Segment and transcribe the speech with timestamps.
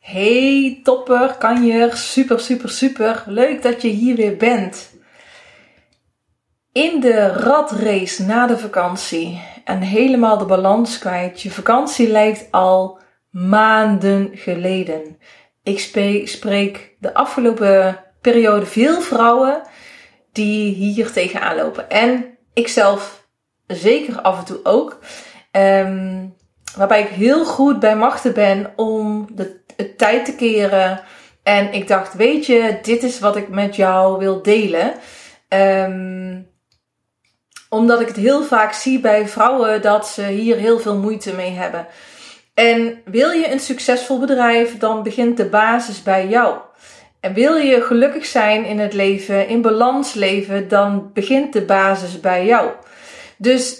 [0.00, 3.24] Hey topper, kanjer, super super super.
[3.26, 4.90] Leuk dat je hier weer bent.
[6.72, 11.42] In de ratrace na de vakantie en helemaal de balans kwijt.
[11.42, 12.98] Je vakantie lijkt al
[13.30, 15.18] maanden geleden.
[15.62, 15.78] Ik
[16.24, 19.62] spreek de afgelopen periode veel vrouwen
[20.32, 21.90] die hier tegenaan lopen.
[21.90, 23.28] En ikzelf
[23.66, 24.98] zeker af en toe ook.
[25.50, 26.26] Ehm,
[26.76, 31.00] waarbij ik heel goed bij machten ben om de het tijd te keren.
[31.42, 34.92] En ik dacht, weet je, dit is wat ik met jou wil delen.
[35.48, 36.48] Um,
[37.68, 41.50] omdat ik het heel vaak zie bij vrouwen dat ze hier heel veel moeite mee
[41.50, 41.86] hebben.
[42.54, 46.58] En wil je een succesvol bedrijf, dan begint de basis bij jou.
[47.20, 52.20] En wil je gelukkig zijn in het leven, in balans leven, dan begint de basis
[52.20, 52.70] bij jou.
[53.36, 53.78] Dus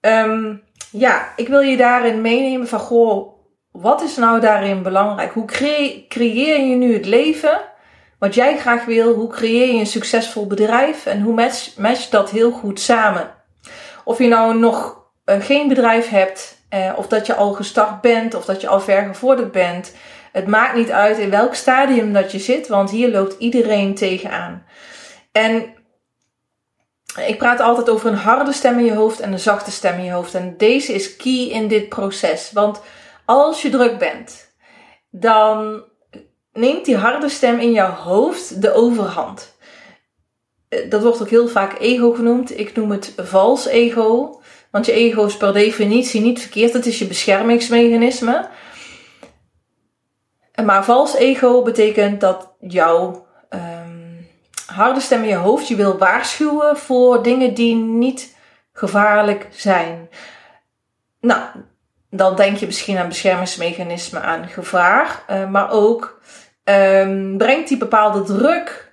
[0.00, 3.39] um, ja, ik wil je daarin meenemen van goh,
[3.80, 5.32] wat is nou daarin belangrijk?
[5.32, 5.44] Hoe
[6.08, 7.60] creëer je nu het leven
[8.18, 9.14] wat jij graag wil?
[9.14, 11.06] Hoe creëer je een succesvol bedrijf?
[11.06, 11.34] En hoe
[11.76, 13.34] match, dat heel goed samen?
[14.04, 18.34] Of je nou nog uh, geen bedrijf hebt, uh, of dat je al gestart bent,
[18.34, 19.94] of dat je al ver gevorderd bent.
[20.32, 24.64] Het maakt niet uit in welk stadium dat je zit, want hier loopt iedereen tegenaan.
[25.32, 25.74] En
[27.26, 30.04] ik praat altijd over een harde stem in je hoofd en een zachte stem in
[30.04, 30.34] je hoofd.
[30.34, 32.52] En deze is key in dit proces.
[32.52, 32.80] Want
[33.30, 34.54] als je druk bent,
[35.10, 35.84] dan
[36.52, 39.56] neemt die harde stem in jouw hoofd de overhand.
[40.68, 42.58] Eh, dat wordt ook heel vaak ego genoemd.
[42.58, 44.40] Ik noem het vals ego.
[44.70, 46.72] Want je ego is per definitie niet verkeerd.
[46.72, 48.48] Het is je beschermingsmechanisme.
[50.64, 54.28] Maar vals ego betekent dat jouw um,
[54.66, 58.36] harde stem in je hoofd je wil waarschuwen voor dingen die niet
[58.72, 60.08] gevaarlijk zijn.
[61.20, 61.42] Nou,
[62.10, 66.20] dan denk je misschien aan beschermingsmechanismen, aan gevaar, uh, maar ook
[66.64, 68.90] um, brengt die bepaalde druk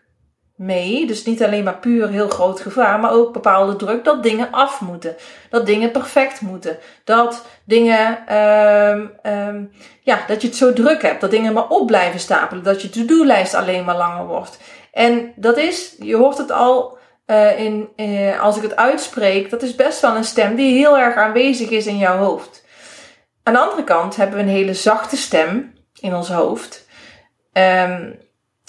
[0.55, 1.07] mee.
[1.07, 4.81] Dus niet alleen maar puur heel groot gevaar, maar ook bepaalde druk dat dingen af
[4.81, 5.15] moeten.
[5.49, 6.77] Dat dingen perfect moeten.
[7.03, 9.71] Dat dingen, um, um,
[10.01, 11.21] ja, dat je het zo druk hebt.
[11.21, 12.63] Dat dingen maar op blijven stapelen.
[12.63, 14.57] Dat je to-do-lijst alleen maar langer wordt.
[14.91, 16.97] En dat is, je hoort het al
[17.27, 20.97] uh, in, uh, als ik het uitspreek, dat is best wel een stem die heel
[20.97, 22.65] erg aanwezig is in jouw hoofd.
[23.47, 26.87] Aan de andere kant hebben we een hele zachte stem in ons hoofd,
[27.53, 28.19] um,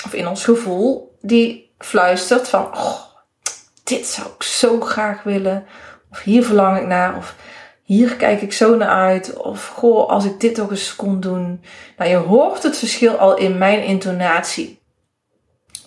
[0.05, 3.01] of in ons gevoel, die fluistert van, oh,
[3.85, 5.67] dit zou ik zo graag willen,
[6.11, 7.35] of hier verlang ik naar, of
[7.83, 11.65] hier kijk ik zo naar uit, of goh, als ik dit toch eens kon doen.
[11.97, 14.83] Nou, je hoort het verschil al in mijn intonatie.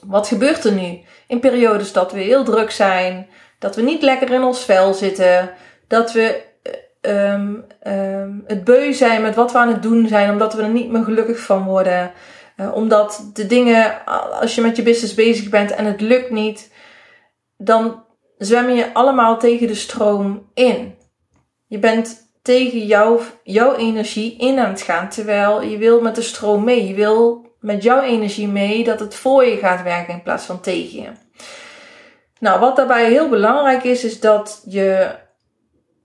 [0.02, 1.00] Wat gebeurt er nu?
[1.28, 3.28] In periodes dat we heel druk zijn,
[3.60, 5.54] dat we niet lekker in ons vel zitten,
[5.88, 6.50] dat we
[7.02, 10.70] um, um, het beu zijn met wat we aan het doen zijn, omdat we er
[10.70, 12.12] niet meer gelukkig van worden.
[12.58, 14.06] Uh, omdat de dingen,
[14.40, 16.72] als je met je business bezig bent en het lukt niet,
[17.58, 18.04] dan
[18.38, 20.96] zwem je allemaal tegen de stroom in.
[21.68, 26.22] Je bent tegen jouw, jouw energie in aan het gaan, terwijl je wil met de
[26.22, 26.88] stroom mee.
[26.88, 30.62] Je wil met jouw energie mee dat het voor je gaat werken in plaats van
[30.62, 31.10] tegen je.
[32.40, 35.10] Nou, wat daarbij heel belangrijk is, is dat je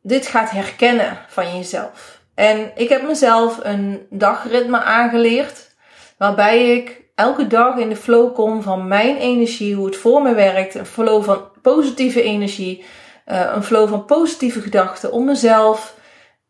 [0.06, 2.20] dit gaat herkennen van jezelf.
[2.34, 5.74] En ik heb mezelf een dagritme aangeleerd,
[6.18, 10.34] waarbij ik elke dag in de flow kom van mijn energie, hoe het voor me
[10.34, 12.84] werkt, een flow van positieve energie,
[13.26, 15.96] uh, een flow van positieve gedachten, om mezelf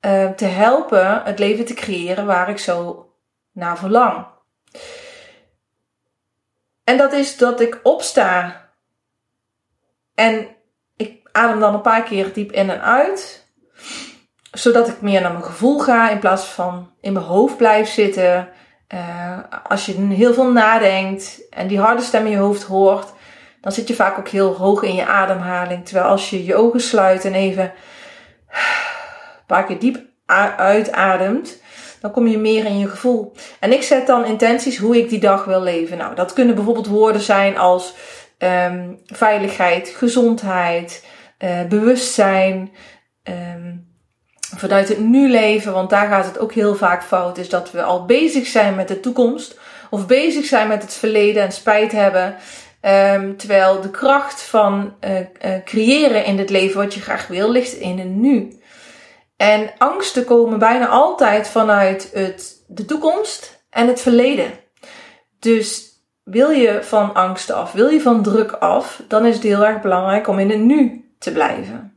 [0.00, 3.11] uh, te helpen het leven te creëren waar ik zo
[3.53, 4.27] naar verlang.
[6.84, 8.65] En dat is dat ik opsta
[10.15, 10.49] en
[10.97, 13.45] ik adem dan een paar keer diep in en uit
[14.59, 18.49] zodat ik meer naar mijn gevoel ga in plaats van in mijn hoofd blijf zitten.
[18.94, 23.12] Uh, als je heel veel nadenkt en die harde stem in je hoofd hoort,
[23.61, 25.84] dan zit je vaak ook heel hoog in je ademhaling.
[25.84, 30.05] Terwijl als je je ogen sluit en even een paar keer diep
[30.56, 31.62] uitademt,
[32.00, 33.33] dan kom je meer in je gevoel.
[33.61, 35.99] En ik zet dan intenties hoe ik die dag wil leven.
[35.99, 37.94] Nou, dat kunnen bijvoorbeeld woorden zijn als
[38.38, 41.06] um, veiligheid, gezondheid,
[41.38, 42.70] uh, bewustzijn.
[43.23, 43.95] Um,
[44.54, 47.82] vanuit het nu leven, want daar gaat het ook heel vaak fout, is dat we
[47.82, 49.58] al bezig zijn met de toekomst
[49.90, 52.37] of bezig zijn met het verleden en spijt hebben.
[53.14, 55.25] Um, terwijl de kracht van uh, uh,
[55.64, 58.60] creëren in het leven wat je graag wil, ligt in het nu.
[59.37, 64.50] En angsten komen bijna altijd vanuit het, de toekomst en het verleden.
[65.38, 65.84] Dus
[66.25, 69.81] wil je van angsten af, wil je van druk af, dan is het heel erg
[69.81, 71.95] belangrijk om in het nu te blijven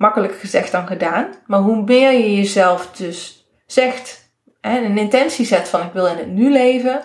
[0.00, 1.28] makkelijker gezegd dan gedaan.
[1.46, 6.16] Maar hoe meer je jezelf dus zegt en een intentie zet van ik wil in
[6.16, 7.00] het nu leven,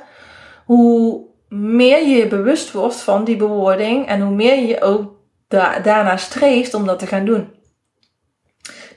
[0.66, 5.14] hoe meer je bewust wordt van die bewoording en hoe meer je ook
[5.84, 7.54] daarna streeft om dat te gaan doen.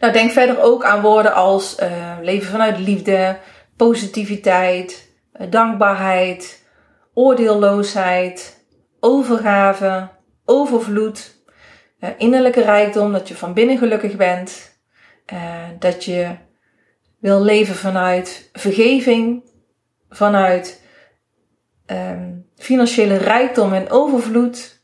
[0.00, 3.38] Nou, denk verder ook aan woorden als uh, leven vanuit liefde,
[3.76, 5.10] positiviteit,
[5.40, 6.64] uh, dankbaarheid,
[7.14, 8.64] oordeelloosheid,
[9.00, 10.08] overgave,
[10.44, 11.37] overvloed,
[12.00, 14.76] uh, innerlijke rijkdom, dat je van binnen gelukkig bent,
[15.78, 16.36] dat je
[17.18, 19.42] wil leven vanuit vergeving,
[20.10, 20.82] vanuit
[21.86, 24.82] um, financiële rijkdom en overvloed,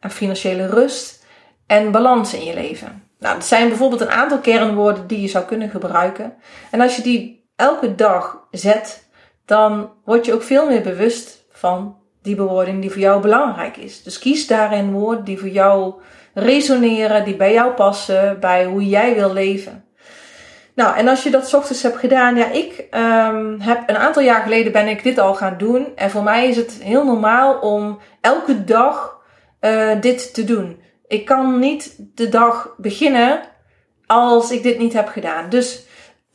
[0.00, 1.24] en financiële rust
[1.66, 3.08] en balans in je leven.
[3.18, 6.34] Nou, dat zijn bijvoorbeeld een aantal kernwoorden die je zou kunnen gebruiken.
[6.70, 9.08] En als je die elke dag zet,
[9.44, 14.02] dan word je ook veel meer bewust van die bewoording die voor jou belangrijk is.
[14.02, 15.94] Dus kies daarin woorden die voor jou
[16.38, 19.84] resoneren, die bij jou passen, bij hoe jij wil leven.
[20.74, 24.42] Nou, en als je dat ochtends hebt gedaan, ja, ik um, heb een aantal jaar
[24.42, 25.86] geleden ben ik dit al gaan doen.
[25.94, 29.20] En voor mij is het heel normaal om elke dag
[29.60, 30.80] uh, dit te doen.
[31.06, 33.40] Ik kan niet de dag beginnen
[34.06, 35.48] als ik dit niet heb gedaan.
[35.48, 35.86] Dus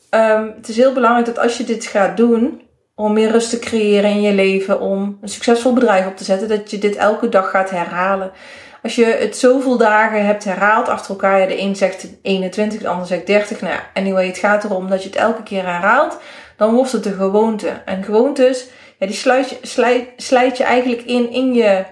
[0.09, 2.61] um, het is heel belangrijk dat als je dit gaat doen,
[2.95, 6.47] om meer rust te creëren in je leven, om een succesvol bedrijf op te zetten,
[6.47, 8.31] dat je dit elke dag gaat herhalen.
[8.83, 12.87] Als je het zoveel dagen hebt herhaald achter elkaar, ja, de een zegt 21, de
[12.87, 13.61] ander zegt 30.
[13.61, 16.17] Nou anyway, het gaat erom dat je het elke keer herhaalt.
[16.57, 17.69] Dan wordt het een gewoonte.
[17.85, 18.67] En gewoontes,
[18.99, 19.57] ja, die sluit je,
[20.17, 21.85] slijt, je eigenlijk in in je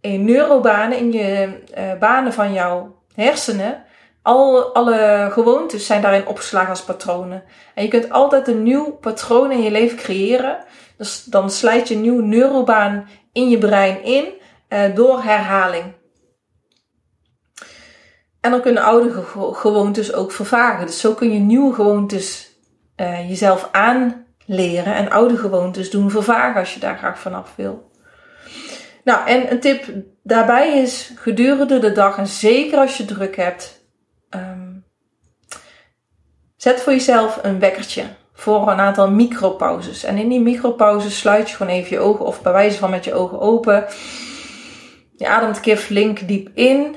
[0.00, 1.48] neurobanen, in je
[1.78, 3.84] uh, banen van jouw hersenen.
[4.22, 7.42] Al, alle gewoontes zijn daarin opgeslagen als patronen.
[7.74, 10.58] En je kunt altijd een nieuw patroon in je leven creëren.
[10.96, 14.24] Dus dan slijt je een nieuwe neurobaan in je brein in
[14.68, 15.84] uh, door herhaling.
[18.46, 19.22] En dan kunnen oude
[19.52, 20.86] gewoontes ook vervagen.
[20.86, 22.50] Dus zo kun je nieuwe gewoontes
[22.96, 27.90] uh, jezelf aanleren en oude gewoontes doen vervagen als je daar graag vanaf wil.
[29.04, 29.84] Nou, en een tip
[30.22, 33.86] daarbij is gedurende de dag, en zeker als je druk hebt,
[34.30, 34.84] um,
[36.56, 40.04] zet voor jezelf een wekkertje voor een aantal micropauzes.
[40.04, 43.04] En in die micropauzes sluit je gewoon even je ogen, of bij wijze van met
[43.04, 43.86] je ogen open.
[45.16, 46.96] Je ademt een keer flink diep in.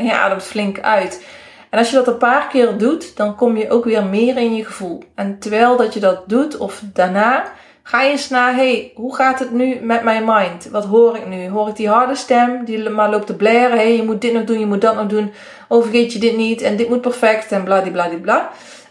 [0.00, 1.26] En je ademt flink uit.
[1.70, 4.54] En als je dat een paar keer doet, dan kom je ook weer meer in
[4.54, 5.02] je gevoel.
[5.14, 7.52] En terwijl dat je dat doet, of daarna,
[7.82, 10.68] ga je eens naar, hey, hoe gaat het nu met mijn mind?
[10.70, 11.48] Wat hoor ik nu?
[11.48, 13.76] Hoor ik die harde stem die maar loopt te blaren?
[13.76, 15.32] hey, je moet dit nog doen, je moet dat nog doen.
[15.68, 18.50] Oh, vergeet je dit niet en dit moet perfect en bladibladibla.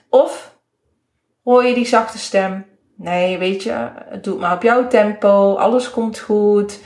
[0.10, 0.56] Of
[1.44, 2.66] hoor je die zachte stem?
[2.98, 3.90] Nee, weet je,
[4.22, 6.80] doe het maar op jouw tempo, alles komt goed.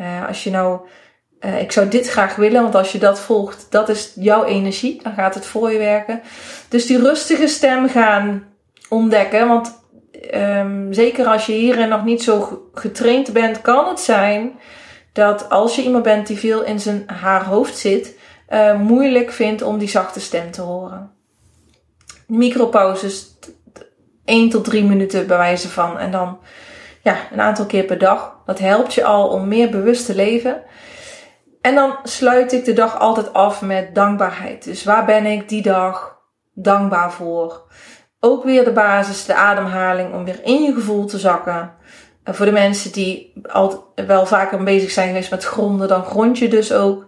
[0.00, 0.80] Uh, als je nou
[1.40, 5.02] uh, ik zou dit graag willen, want als je dat volgt, dat is jouw energie,
[5.02, 6.20] dan gaat het voor je werken.
[6.68, 8.44] Dus die rustige stem gaan
[8.88, 9.82] ontdekken, want
[10.34, 14.52] um, zeker als je hierin nog niet zo getraind bent, kan het zijn
[15.12, 18.18] dat als je iemand bent die veel in zijn haar hoofd zit,
[18.50, 21.10] uh, moeilijk vindt om die zachte stem te horen.
[22.26, 23.38] Micropauzes,
[24.24, 25.98] 1 tot 3 minuten bij wijze van.
[25.98, 26.38] En dan
[27.02, 28.36] ja, een aantal keer per dag.
[28.46, 30.62] Dat helpt je al om meer bewust te leven.
[31.60, 34.64] En dan sluit ik de dag altijd af met dankbaarheid.
[34.64, 36.18] Dus waar ben ik die dag
[36.54, 37.72] dankbaar voor?
[38.20, 41.72] Ook weer de basis, de ademhaling, om weer in je gevoel te zakken.
[42.24, 46.38] En voor de mensen die al wel vaker bezig zijn geweest met gronden, dan grond
[46.38, 47.06] je dus ook.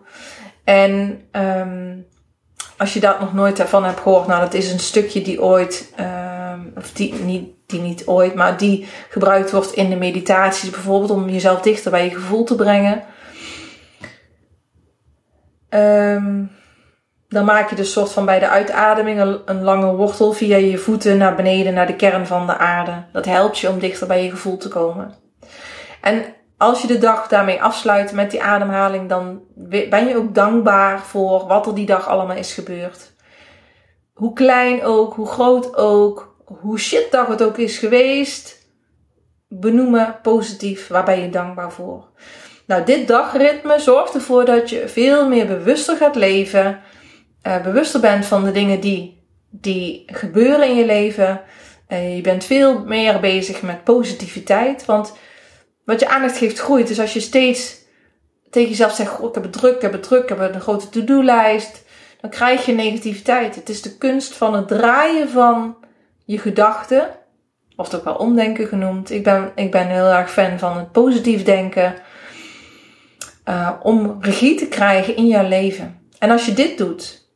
[0.64, 2.06] En um,
[2.76, 5.92] als je dat nog nooit ervan hebt gehoord, nou dat is een stukje die ooit,
[6.00, 11.11] um, of die niet, die niet ooit, maar die gebruikt wordt in de meditaties bijvoorbeeld
[11.11, 13.02] om jezelf dichter bij je gevoel te brengen.
[15.75, 16.50] Um,
[17.33, 21.17] dan maak je dus soort van bij de uitademing een, lange wortel via je voeten
[21.17, 23.05] naar beneden, naar de kern van de aarde.
[23.12, 25.14] Dat helpt je om dichter bij je gevoel te komen.
[26.00, 26.25] En
[26.57, 29.41] als je de dag daarmee afsluit met die ademhaling, dan
[29.88, 33.12] ben je ook dankbaar voor wat er die dag allemaal is gebeurd.
[34.12, 38.69] Hoe klein ook, hoe groot ook, hoe shit dag het ook is geweest.
[39.49, 42.09] Benoemen positief, waar ben je dankbaar voor?
[42.66, 46.81] Nou, dit dagritme zorgt ervoor dat je veel meer bewuster gaat leven.
[47.47, 51.40] Uh, bewuster bent van de dingen die, die gebeuren in je leven.
[51.88, 54.85] Uh, je bent veel meer bezig met positiviteit.
[54.85, 55.12] Want
[55.85, 56.88] wat je aandacht geeft groeit.
[56.88, 57.76] Dus als je steeds
[58.50, 60.88] tegen jezelf zegt: ik heb het druk, ik heb het druk, ik heb een grote
[60.88, 61.85] to-do-lijst.
[62.21, 63.54] Dan krijg je negativiteit.
[63.54, 65.76] Het is de kunst van het draaien van
[66.25, 67.09] je gedachten.
[67.76, 69.11] Of ook wel omdenken genoemd.
[69.11, 71.95] Ik ben, ik ben heel erg fan van het positief denken
[73.44, 76.00] uh, om regie te krijgen in jouw leven.
[76.18, 77.28] En als je dit doet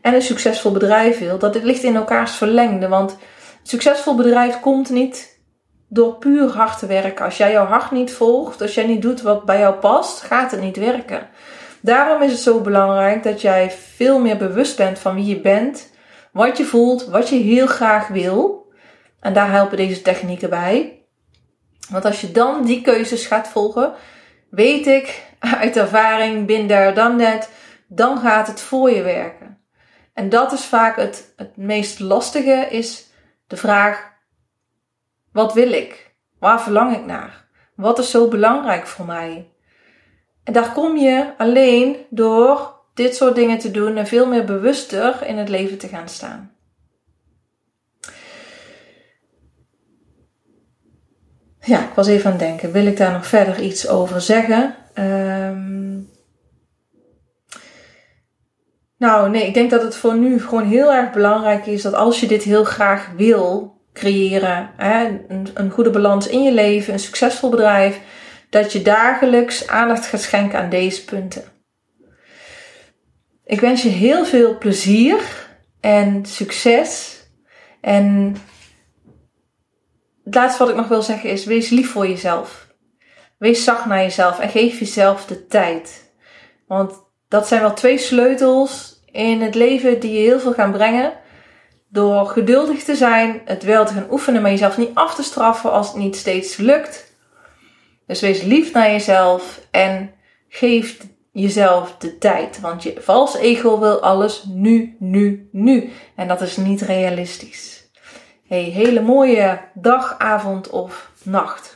[0.00, 2.88] en een succesvol bedrijf wil, dat dit ligt in elkaars verlengde.
[2.88, 3.16] Want
[3.62, 5.40] succesvol bedrijf komt niet
[5.88, 7.24] door puur hard te werken.
[7.24, 10.50] Als jij jouw hart niet volgt, als jij niet doet wat bij jou past, gaat
[10.50, 11.28] het niet werken.
[11.80, 15.90] Daarom is het zo belangrijk dat jij veel meer bewust bent van wie je bent,
[16.32, 18.72] wat je voelt, wat je heel graag wil.
[19.20, 21.02] En daar helpen deze technieken bij.
[21.90, 23.92] Want als je dan die keuzes gaat volgen,
[24.54, 27.50] weet ik uit ervaring, bin daar dan net,
[27.88, 29.58] dan gaat het voor je werken.
[30.12, 33.10] En dat is vaak het, het meest lastige, is
[33.46, 34.12] de vraag,
[35.32, 36.14] wat wil ik?
[36.38, 37.48] Waar verlang ik naar?
[37.76, 39.48] Wat is zo belangrijk voor mij?
[40.44, 45.26] En daar kom je alleen door dit soort dingen te doen en veel meer bewuster
[45.26, 46.53] in het leven te gaan staan.
[51.64, 52.72] Ja, ik was even aan het denken.
[52.72, 54.74] Wil ik daar nog verder iets over zeggen?
[54.94, 56.12] Um...
[58.98, 62.20] Nou, nee, ik denk dat het voor nu gewoon heel erg belangrijk is dat als
[62.20, 66.98] je dit heel graag wil creëren, hè, een, een goede balans in je leven, een
[66.98, 68.00] succesvol bedrijf,
[68.50, 71.42] dat je dagelijks aandacht gaat schenken aan deze punten.
[73.44, 75.48] Ik wens je heel veel plezier
[75.80, 77.20] en succes.
[77.80, 78.36] En
[80.24, 82.66] het laatste wat ik nog wil zeggen is: wees lief voor jezelf.
[83.38, 86.12] Wees zacht naar jezelf en geef jezelf de tijd.
[86.66, 91.12] Want dat zijn wel twee sleutels in het leven die je heel veel gaan brengen.
[91.88, 95.72] Door geduldig te zijn, het wel te gaan oefenen, maar jezelf niet af te straffen
[95.72, 97.16] als het niet steeds lukt.
[98.06, 100.14] Dus wees lief naar jezelf en
[100.48, 100.96] geef
[101.32, 102.60] jezelf de tijd.
[102.60, 105.90] Want je vals ego wil alles nu, nu, nu.
[106.16, 107.73] En dat is niet realistisch.
[108.54, 111.73] Hey, hele mooie dag, avond of nacht.